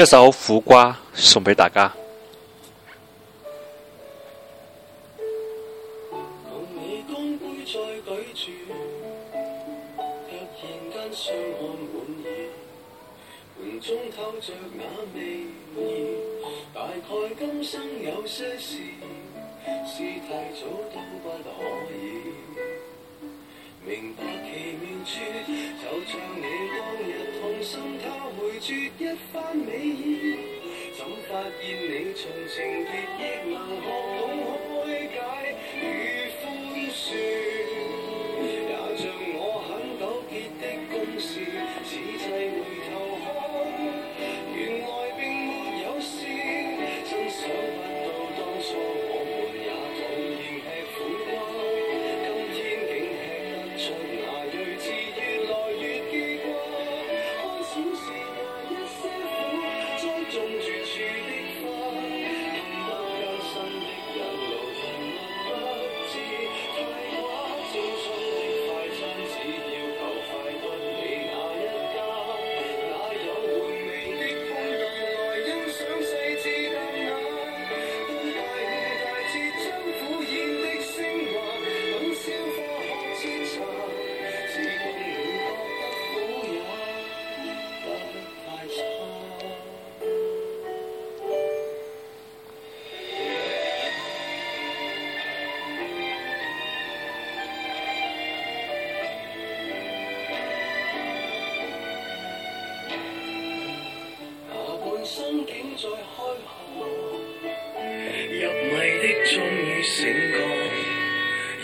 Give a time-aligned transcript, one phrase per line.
[0.00, 1.97] 一首苦瓜送给大家。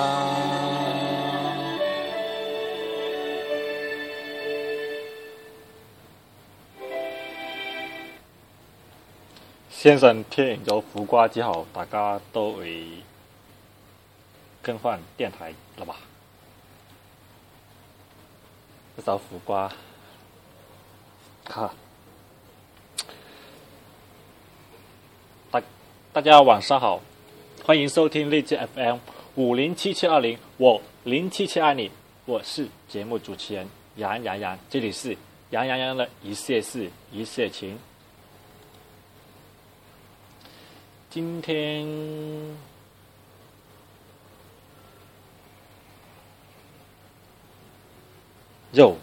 [9.69, 12.85] 先生听完咗苦瓜之后，大家都会
[14.61, 15.95] 更换电台了吧？
[18.97, 19.71] 一首苦瓜。
[21.45, 21.71] 哈。
[25.49, 25.61] 大
[26.11, 26.99] 大家晚上好。
[27.69, 28.97] 欢迎收听荔枝 FM
[29.35, 31.91] 五零七七二零，我零七七爱你，
[32.25, 33.67] 我是节目主持人
[33.97, 35.15] 杨洋洋，这里是
[35.51, 37.77] 杨洋洋的一事事一事情。
[41.11, 41.85] 今天
[48.71, 48.95] 又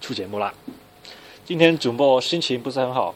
[0.00, 0.54] 出节目了，
[1.44, 3.12] 今天主播心情不是很好，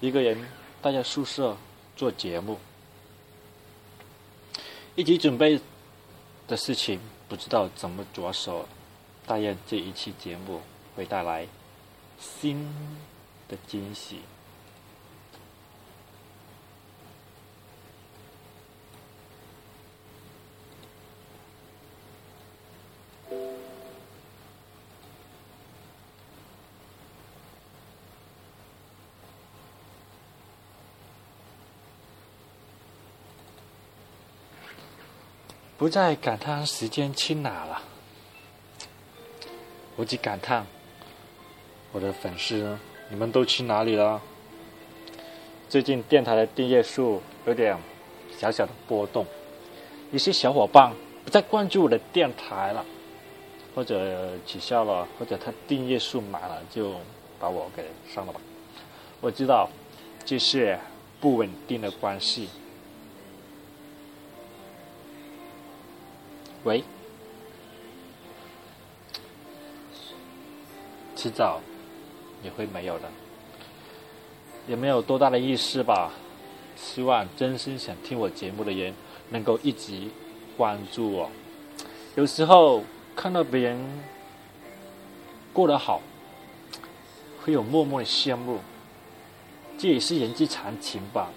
[0.00, 0.36] 一个人
[0.82, 1.56] 待在宿舍
[1.94, 2.58] 做节目。
[4.98, 5.60] 一直准备
[6.48, 6.98] 的事情，
[7.28, 8.66] 不知道怎么着手。
[9.26, 10.62] 但愿这一期节目
[10.96, 11.46] 会带来
[12.18, 12.64] 新
[13.46, 14.20] 的惊喜。
[35.78, 37.82] 不再感叹时间去哪了，
[39.96, 40.66] 我只感叹
[41.92, 42.78] 我的粉丝，
[43.10, 44.22] 你们都去哪里了？
[45.68, 47.76] 最近电台的订阅数有点
[48.38, 49.26] 小小的波动，
[50.10, 50.90] 一些小伙伴
[51.22, 52.82] 不再关注我的电台了，
[53.74, 56.94] 或者取消了，或者他订阅数满了，就
[57.38, 58.40] 把我给删了吧。
[59.20, 59.68] 我知道
[60.24, 60.78] 这是
[61.20, 62.48] 不稳定的关系。
[66.66, 66.82] 喂，
[71.14, 71.60] 迟早
[72.42, 73.04] 也会没有的，
[74.66, 76.12] 也没有多大的意思吧。
[76.76, 78.92] 希望真心想听我节目的人
[79.30, 80.08] 能够一直
[80.56, 81.30] 关注我。
[82.16, 82.82] 有时候
[83.14, 83.80] 看到别人
[85.52, 86.00] 过得好，
[87.44, 88.58] 会有默默的羡慕，
[89.78, 91.30] 这也是人之常情吧。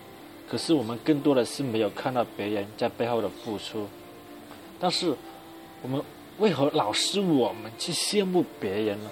[0.49, 3.87] 可是我们更多的是没有看到别人在背后的付出。
[4.79, 5.13] 但是，
[5.83, 6.01] 我们
[6.37, 9.11] 为何老是我们去羡慕别人呢？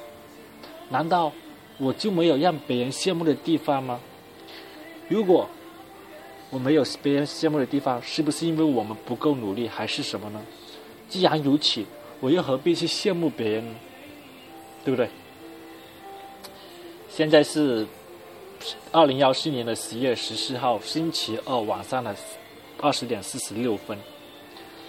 [0.89, 1.31] 难道
[1.77, 3.99] 我就没有让别人羡慕的地方吗？
[5.09, 5.49] 如果
[6.49, 10.41] 我没有别人羡慕的地方，是不是因为我们不够努力，还是什么呢？
[11.09, 11.83] 既然如此，
[12.21, 13.75] 我又何必去羡慕别人？
[14.85, 15.09] 对不对？
[17.09, 17.85] 现在是
[18.93, 22.15] 二零幺四年的十月十四号星期二晚上的
[22.79, 23.97] 二十点四十六分。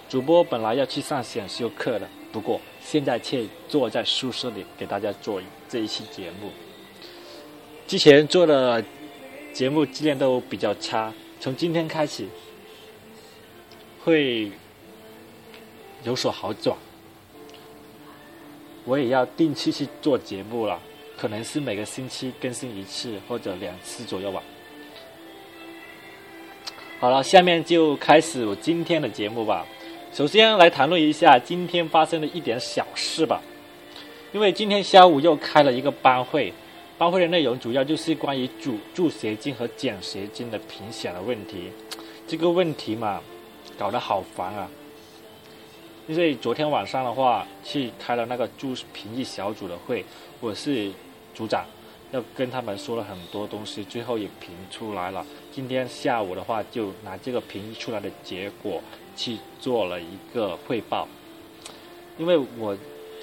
[0.09, 6.51] 主播本来要去上选修课的，不过现在却坐在宿舍里给大家做这一期节目。
[7.87, 8.83] 之前做的
[9.53, 12.27] 节目质量都比较差，从今天开始
[14.03, 14.51] 会
[16.05, 16.75] 有所好转。
[18.87, 20.81] 我也要定期去做节目了，
[21.19, 24.43] 可能是每个星期更新一次或者两次左右吧。
[26.99, 29.67] 好了，下面就开始我今天的节目吧。
[30.19, 33.41] 首先来谈论一下今天发生的一点小事吧，
[34.33, 36.53] 因为今天下午又开了一个班会，
[36.99, 41.71] 班会的内容主要就是关于助助学金和奖学金的评选的问题。
[42.27, 43.21] 这个问题嘛，
[43.79, 44.69] 搞得好烦啊！
[46.09, 50.05] 因为昨天晚上的话去开了那个助评议小组的会，
[50.41, 50.91] 我是
[51.33, 51.65] 组长，
[52.11, 55.25] 要跟他们说了很多东西，最后也评出来了。
[55.53, 58.83] 今天下午的话，就拿这个评议出来的结果。
[59.19, 61.07] 去做了一个汇报，
[62.17, 62.75] 因为我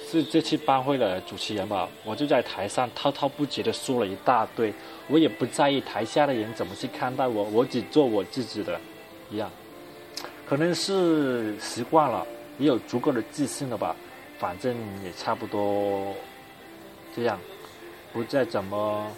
[0.06, 4.72] 是这次班会的主持人嘛，我就在台上滔滔不绝的说了一大堆，
[5.08, 8.78] 我也不在意台下的人怎么去看待我，我只做我自己的，
[9.30, 9.50] 一样，
[10.46, 12.24] 可能是习惯了，
[12.58, 13.96] 也有足够的自信了吧，
[14.38, 16.14] 反正也差不多
[17.16, 17.40] 这样，
[18.12, 19.10] 不再怎么。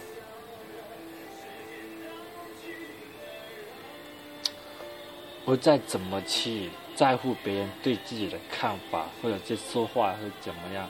[5.45, 10.87] 我再怎么去在乎别人对自己的看法，或者这说话，会怎么样。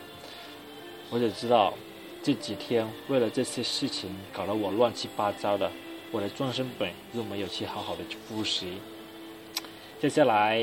[1.11, 1.73] 我只知道，
[2.23, 5.71] 这几天为了这些事情搞得我乱七八糟的，
[6.11, 8.77] 我的专升本又没有去好好的去复习。
[10.01, 10.59] 接下来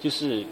[0.00, 0.44] 就是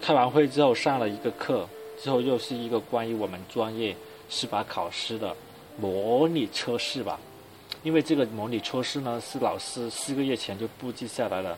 [0.00, 1.68] 开完会之后上了一个课，
[2.00, 3.94] 之后又是一个关于我们专业
[4.28, 5.34] 司法考试的
[5.80, 7.18] 模拟测试吧。
[7.86, 11.56] 因为这个模拟测试呢，是老师四个月前就布置下来了。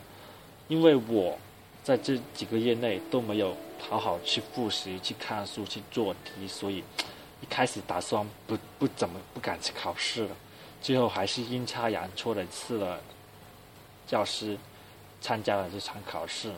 [0.67, 1.35] 因为我
[1.83, 6.77] 在这几个月内都没有好好去复习、去看书、去做题，所以
[7.41, 10.29] 一开始打算不不怎么不敢去考试了。
[10.83, 13.01] 最后还是阴差阳错的去了
[14.05, 14.55] 教师，
[15.19, 16.51] 参加了这场考试，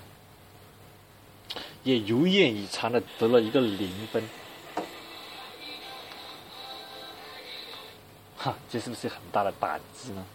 [1.86, 4.22] 也如愿以偿的得了一个零分。
[8.44, 10.26] 哈，这是不是很大的胆子呢？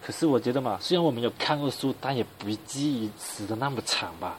[0.00, 4.38] 可是我觉得嘛，虽然我没有看过书，但也不至于死的那么惨吧。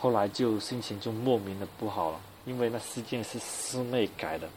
[0.00, 4.48] 后来就心情就莫名的不好了，因为那事件是师妹改的，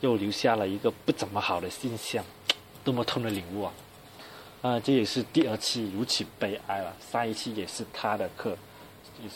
[0.00, 2.24] 又留下了一个不怎么好的印象。
[2.84, 3.72] 多么痛的领悟啊！
[4.62, 6.94] 啊，这也是第二次如此悲哀了。
[7.10, 8.56] 上一次也是他的课，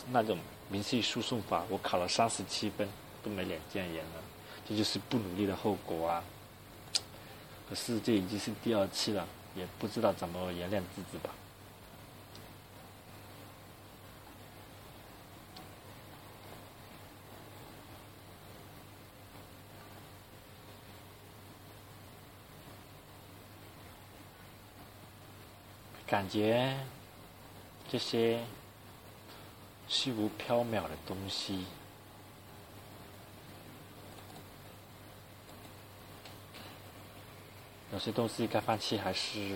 [0.09, 0.37] 那种
[0.69, 2.87] 民事诉讼法，我考了三十七分，
[3.21, 4.32] 都没脸见人了。
[4.67, 6.23] 这就是不努力的后果啊！
[7.69, 11.29] 可是这已经是第二期了，也不知道怎么原谅自己吧。
[26.07, 26.77] 感觉
[27.89, 28.41] 这些
[29.87, 31.65] 虚无缥缈的东西。
[37.93, 39.55] 有些东西该放弃还是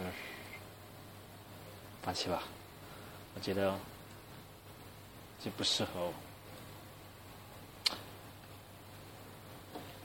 [2.03, 2.44] 放弃吧，
[3.34, 3.74] 我觉得
[5.44, 6.13] 这不适合我。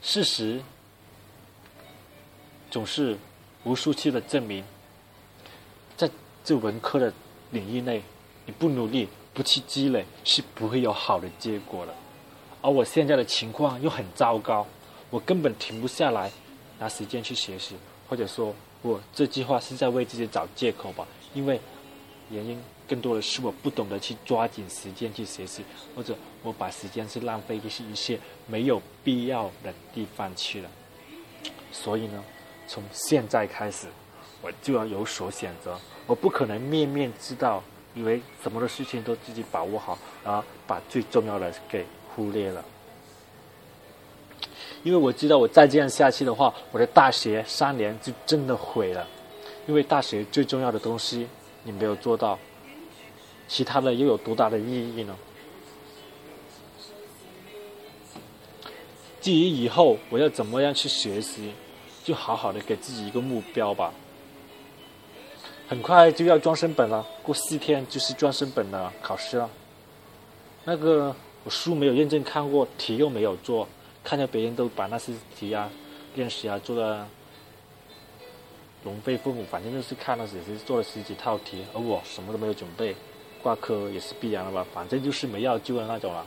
[0.01, 0.63] 事实
[2.71, 3.17] 总是
[3.65, 4.65] 无数次的证明，
[5.99, 6.11] 在
[6.43, 7.13] 这文科的
[7.51, 8.03] 领域内，
[8.47, 11.95] 你不努力、不去积累，是不会有好的结果的。
[12.63, 14.67] 而我现在的情况又很糟糕，
[15.11, 16.31] 我根本停不下来，
[16.79, 17.77] 拿时间去学习。
[18.13, 21.59] 或者说我这句话是在为自己找借口吧，因为
[22.29, 25.65] 原因更多的是我不懂得去抓紧时间去学习，
[25.97, 30.69] 或者我把时间是浪费一些一些没有必要的地方去了。
[31.73, 32.23] 所以呢，
[32.69, 33.87] 从现在开始，
[34.43, 37.63] 我就要有所选择，我不可能面面俱到，
[37.95, 42.63] 因为什么的事情都自己把握好，后把最重要的给忽略了。
[44.85, 49.07] 因为我知道，我再这样下去的话，我的大学三年就真的毁了。
[49.69, 51.29] 因为大学最重要的东西，
[51.63, 52.37] 你没有做到，
[53.47, 55.17] 其他的又有多大的意义呢？
[59.21, 61.53] 至于以后我要怎么样去学习，
[62.03, 63.93] 就好好的给自己一个目标吧。
[65.69, 69.49] 很快就要专升本了，过四天就是专升本了，考试了。
[70.65, 73.69] 那个我书没有认真看过，题又没有做。
[74.05, 75.71] 看着别人都把那些题啊、
[76.15, 77.07] 练习啊做的
[78.85, 82.95] 龙飞凤舞，反正就是看了只是做了十几套题，而我什么都没有准备，
[83.43, 84.67] 挂科也是必然了吧？
[84.75, 86.27] 反正就是没要救的那种了。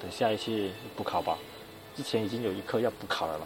[0.00, 1.36] 等下一次补考吧。
[1.96, 3.38] 之前已经有一科要补考了。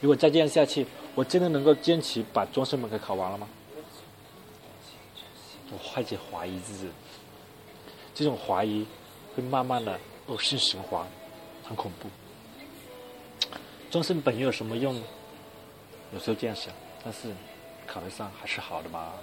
[0.00, 3.48] 如果再这样下去，我真的能够坚持把专升本给考完了吗？
[5.72, 6.86] 我开始怀疑自己。
[8.14, 8.86] 这种怀疑
[9.34, 11.02] 会慢慢的恶性循环，
[11.64, 12.08] 很恐怖。
[13.90, 14.94] 专升本又有什么用？
[16.12, 17.28] 有时候这样想，但是
[17.86, 19.14] 考得上还是好的吧。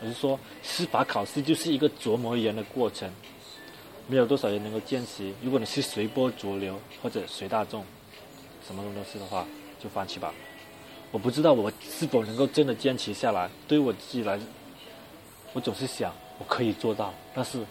[0.00, 3.10] 我是说，司法考试就是一个琢磨人的过程，
[4.06, 5.32] 没有多少人能够坚持。
[5.42, 7.84] 如果你是随波逐流或者随大众，
[8.64, 9.44] 什么东西的话，
[9.82, 10.32] 就放弃吧。
[11.10, 13.50] 我不知道我是否能够真的坚持下来。
[13.66, 14.38] 对于我自己来，
[15.52, 17.64] 我总是想我可以做到，但是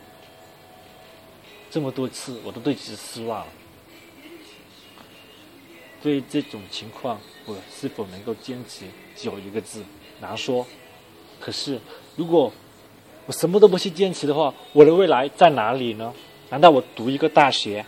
[1.70, 3.48] 这么多次，我都对自己失望了。
[6.02, 9.84] 对这种情况，我是否能够坚持，只有一个字，
[10.20, 10.66] 难说。
[11.40, 11.80] 可是，
[12.16, 12.52] 如果
[13.28, 16.12] 我什么都不去坚持的话，我的未来在哪里呢？
[16.50, 17.86] 难道我读一个大学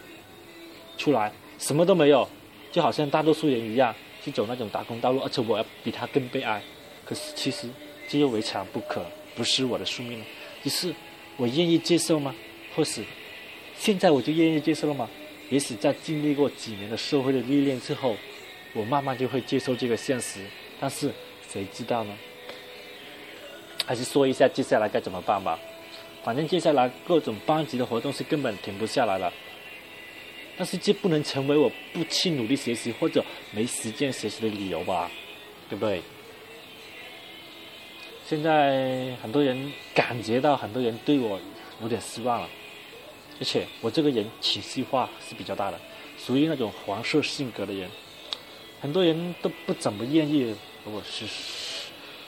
[0.97, 2.27] 出来，什么都没有，
[2.71, 3.93] 就好像大多数人一样，
[4.23, 6.61] 去走那种打工道路，而且我要比他更悲哀？
[7.03, 7.67] 可是，其实
[8.07, 9.03] 这又未尝不可，
[9.35, 10.23] 不是我的宿命。
[10.63, 10.93] 只是
[11.35, 12.33] 我愿意接受吗？
[12.75, 13.03] 或是
[13.75, 15.09] 现在我就愿意接受了吗？
[15.53, 18.17] 也许在经历过几年的社会的历练之后，
[18.73, 20.39] 我慢慢就会接受这个现实。
[20.79, 21.11] 但是
[21.47, 22.11] 谁知道呢？
[23.85, 25.59] 还是说一下接下来该怎么办吧。
[26.23, 29.31] 反正接下来各种班级的活动是根本停不下来了。
[30.57, 35.11] 但是这不能成为我不去努力学习或者没时间学习的理由吧？
[35.69, 36.01] 对不对？
[38.25, 41.39] 现在很多人感觉到，很多人对我
[41.83, 42.49] 有点失望了。
[43.39, 45.79] 而且我这个人情绪化是比较大的，
[46.17, 47.89] 属于那种黄色性格的人，
[48.79, 51.25] 很多人都不怎么愿意和我，是，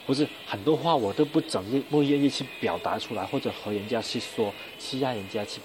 [0.06, 5.60] 不是很多话我都不怎么不愿意去表达出来，或者和人家去说，去让人家去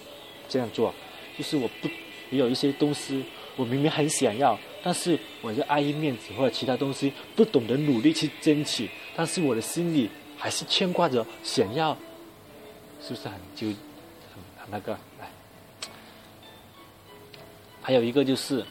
[0.47, 0.93] 这样做。
[1.37, 1.87] 就是我不
[2.29, 3.23] 也有一些东西，
[3.55, 10.07] 我明明很想要，但是我就碍于面子或者其他东西，不懂得努力去争取，但是我的心里
[10.37, 11.97] 还是牵挂着想要，
[13.01, 13.67] 是不是很纠，
[14.59, 14.95] 很那个？
[17.91, 18.63] 还有一个就是，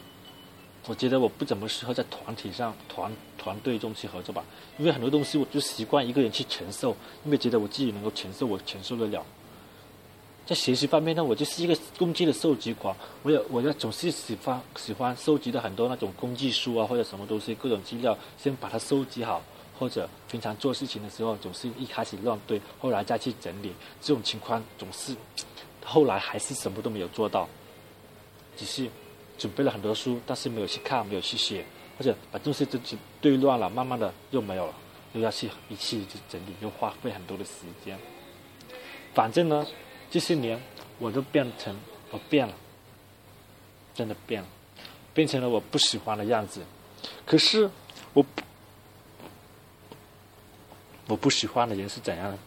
[0.87, 4.43] 我觉得我不怎么适合在团体上、团团队中去合作吧，
[4.79, 9.23] 因为很多东西我就习惯一个人去承受，因为觉得我自己能够承受，我承受得了。
[10.47, 19.39] 在学习方面呢，我就是一个工具的收集狂，我有，我要总是喜欢喜欢收集的很多那种工具书啊，或者什么东西，各种资料，先把它收集好，
[19.77, 25.15] 或者平常做事情的时候，总是一开始乱堆，后来再去整理，这种情况总是，
[25.85, 27.47] 后来还是什么都没有做到，
[28.57, 28.89] 只是。
[29.41, 31.65] 准备了很多书，但是没有去看，没有去写，
[31.99, 32.77] 而且把东西都
[33.19, 34.73] 堆乱了，慢慢的又没有了，
[35.13, 37.97] 又要去一次整理，又花费很多的时间。
[39.15, 39.65] 反正呢，
[40.11, 40.61] 这些年
[40.99, 41.75] 我都变成
[42.11, 42.53] 我变了，
[43.95, 44.47] 真的变了，
[45.11, 46.61] 变成了我不喜欢的样子。
[47.25, 47.67] 可是
[48.13, 48.23] 我
[51.07, 52.29] 我不喜欢的人是怎样？
[52.31, 52.37] 的？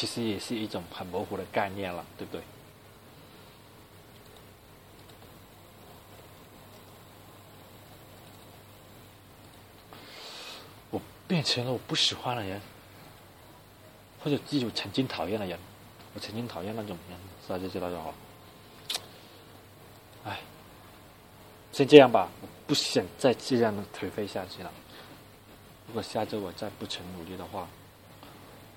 [0.00, 2.40] 其实也是一种很模糊的概念了，对不对？
[10.92, 12.60] 我变成了我不喜欢的人，
[14.22, 15.58] 或者记住曾经讨厌的人，
[16.14, 18.14] 我曾经讨厌那种人，大家知道就好。
[20.24, 20.38] 哎，
[21.72, 24.70] 先这样吧，我不想再这样的颓废下去了。
[25.88, 27.68] 如果下周我再不成努力的话，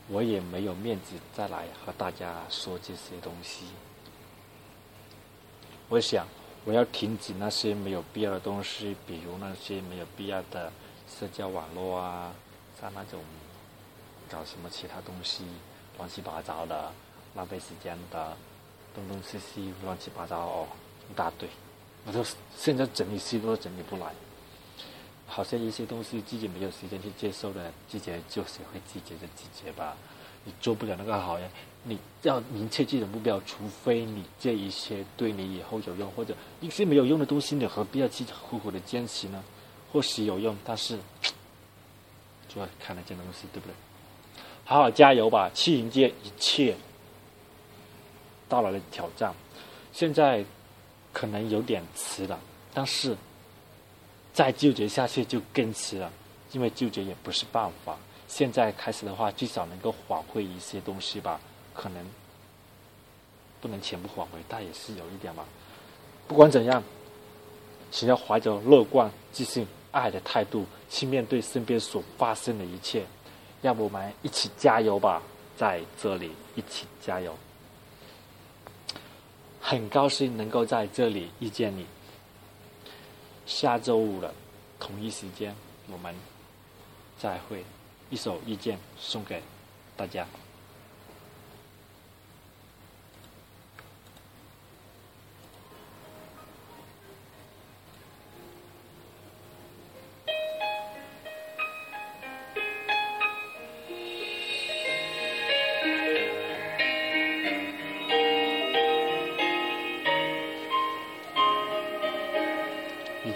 [0.07, 3.65] 我也没有面子再来和大家说这些东西。
[5.89, 6.25] 我想，
[6.65, 10.71] 我要停止那些没有必要的东西，比如那些没有必要的
[11.07, 12.33] 社交网络啊，
[12.79, 13.19] 像那种
[14.29, 15.43] 搞什么其他东西，
[15.97, 16.91] 乱七八糟的，
[17.35, 18.35] 浪费时间的，
[18.95, 20.67] 东东西西乱七八糟哦，
[21.09, 21.47] 一大堆，
[22.05, 24.13] 我都现在整理西都整理不来。
[25.31, 29.95] 好像一些东西自己没有时间去接受的，自己就学会拒绝的拒绝吧。
[30.43, 31.49] 你做不了那个好人，
[31.83, 33.39] 你要明确自己的目标。
[33.47, 39.41] 除非你这一些对你以后有用，或者一些没有用的东西，你何必要去苦苦的坚持呢？
[39.93, 40.97] 或许有用，但是
[42.53, 43.73] 主要看那的东西，对不对？
[44.65, 46.75] 好好加油吧，去迎接一切
[48.49, 49.33] 到来的挑战。
[49.93, 50.43] 现在
[51.13, 52.37] 可能有点迟了，
[52.73, 53.15] 但是。
[54.33, 56.11] 再纠结下去就更迟了，
[56.53, 57.97] 因为纠结也不是办法。
[58.27, 61.39] 现在开始的话，至少能够挽回一些东西吧。
[61.73, 62.05] 可能
[63.61, 65.45] 不能全部挽回，但也是有一点吧。
[66.27, 66.81] 不管怎样，
[67.91, 73.05] 只要怀着乐观、自信、爱的态度去面对身边所发生的一切。
[73.61, 75.21] 让我们一起加油吧，
[75.55, 77.35] 在这里一起加油。
[79.61, 81.85] 很高兴能够在这里遇见你。
[83.45, 84.33] 下周五了，
[84.79, 85.55] 同一时间，
[85.91, 86.13] 我们
[87.17, 87.63] 再会。
[88.09, 89.41] 一首遇见》送给
[89.95, 90.27] 大家。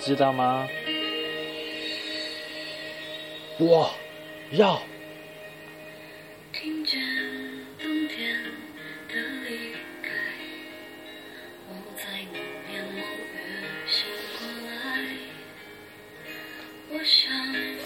[0.05, 0.69] 知道吗？
[3.57, 3.91] 我
[4.51, 4.79] 要！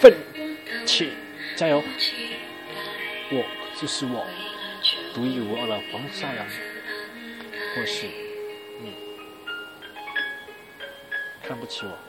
[0.02, 0.14] 奋
[0.86, 1.14] 起，
[1.56, 1.82] 加油！
[3.32, 3.46] 我
[3.80, 4.26] 就是我，
[5.14, 6.46] 独一无二的黄少阳，
[7.78, 8.06] 或是
[8.82, 8.94] 你，
[11.42, 12.09] 看不起我。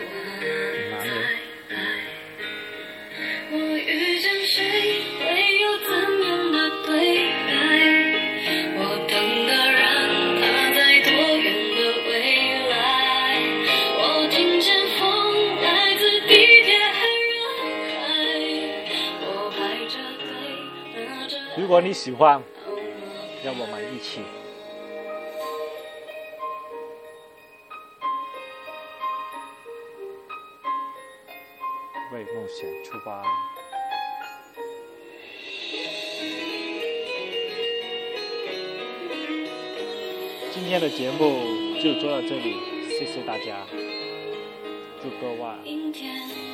[21.71, 22.43] 如果你喜欢，
[23.45, 24.19] 让我们一起
[32.11, 33.23] 为梦想出发。
[40.51, 41.39] 今天的节目
[41.81, 42.53] 就做到这里，
[42.89, 43.61] 谢谢大家，
[45.01, 46.50] 祝各位。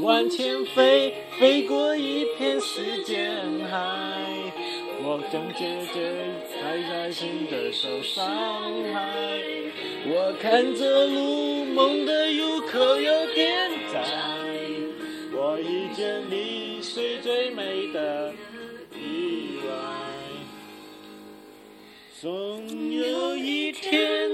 [0.00, 3.34] 往前飞，飞过一片时间
[3.68, 3.80] 海，
[5.02, 8.22] 我总觉得太小心的受伤
[8.94, 9.40] 害，
[10.06, 14.00] 我看着路，梦的入口有点窄，
[15.36, 16.41] 我遇见你。
[22.22, 22.30] 总
[22.92, 24.30] 有一天，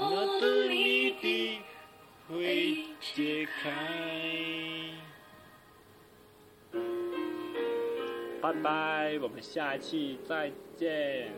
[0.00, 1.58] 我的谜底
[2.28, 3.70] 会揭开。
[8.42, 11.30] 拜拜，我们下期再见。